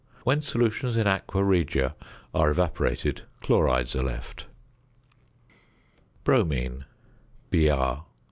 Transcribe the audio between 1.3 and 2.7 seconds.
regia are